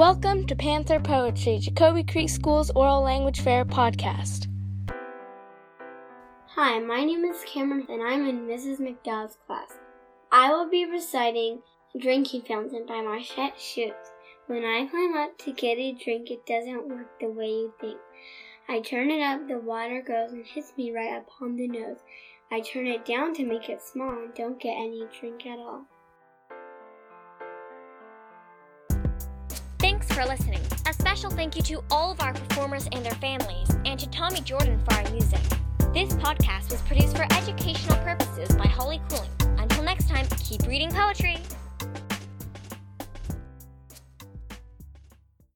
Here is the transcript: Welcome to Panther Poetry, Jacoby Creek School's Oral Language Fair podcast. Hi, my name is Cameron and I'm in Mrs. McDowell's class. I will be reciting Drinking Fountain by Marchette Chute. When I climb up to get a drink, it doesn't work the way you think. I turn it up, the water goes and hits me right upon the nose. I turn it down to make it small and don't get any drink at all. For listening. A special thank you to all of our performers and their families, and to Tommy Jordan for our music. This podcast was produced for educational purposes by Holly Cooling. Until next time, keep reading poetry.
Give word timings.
Welcome 0.00 0.46
to 0.46 0.56
Panther 0.56 0.98
Poetry, 0.98 1.58
Jacoby 1.58 2.04
Creek 2.04 2.30
School's 2.30 2.70
Oral 2.70 3.02
Language 3.02 3.42
Fair 3.42 3.66
podcast. 3.66 4.48
Hi, 6.46 6.78
my 6.78 7.04
name 7.04 7.22
is 7.26 7.44
Cameron 7.44 7.86
and 7.90 8.02
I'm 8.02 8.26
in 8.26 8.46
Mrs. 8.46 8.80
McDowell's 8.80 9.36
class. 9.46 9.74
I 10.32 10.54
will 10.54 10.70
be 10.70 10.86
reciting 10.86 11.60
Drinking 12.00 12.44
Fountain 12.48 12.86
by 12.86 13.02
Marchette 13.02 13.60
Chute. 13.60 13.92
When 14.46 14.64
I 14.64 14.86
climb 14.86 15.18
up 15.18 15.36
to 15.40 15.52
get 15.52 15.76
a 15.76 15.92
drink, 15.92 16.30
it 16.30 16.46
doesn't 16.46 16.88
work 16.88 17.20
the 17.20 17.28
way 17.28 17.48
you 17.48 17.74
think. 17.78 17.98
I 18.70 18.80
turn 18.80 19.10
it 19.10 19.20
up, 19.20 19.48
the 19.48 19.58
water 19.58 20.00
goes 20.00 20.32
and 20.32 20.46
hits 20.46 20.72
me 20.78 20.92
right 20.92 21.20
upon 21.20 21.56
the 21.56 21.68
nose. 21.68 21.98
I 22.50 22.60
turn 22.60 22.86
it 22.86 23.04
down 23.04 23.34
to 23.34 23.44
make 23.44 23.68
it 23.68 23.82
small 23.82 24.12
and 24.12 24.32
don't 24.32 24.58
get 24.58 24.78
any 24.78 25.04
drink 25.20 25.44
at 25.44 25.58
all. 25.58 25.84
For 30.20 30.28
listening. 30.28 30.60
A 30.86 30.92
special 30.92 31.30
thank 31.30 31.56
you 31.56 31.62
to 31.62 31.82
all 31.90 32.10
of 32.10 32.20
our 32.20 32.34
performers 32.34 32.86
and 32.92 33.04
their 33.04 33.14
families, 33.14 33.68
and 33.86 33.98
to 33.98 34.08
Tommy 34.10 34.40
Jordan 34.40 34.78
for 34.84 34.94
our 34.94 35.10
music. 35.10 35.40
This 35.94 36.12
podcast 36.14 36.70
was 36.70 36.82
produced 36.82 37.16
for 37.16 37.26
educational 37.32 37.96
purposes 37.98 38.54
by 38.56 38.66
Holly 38.66 39.00
Cooling. 39.08 39.30
Until 39.58 39.82
next 39.82 40.08
time, 40.08 40.26
keep 40.38 40.62
reading 40.66 40.90
poetry. 40.90 41.38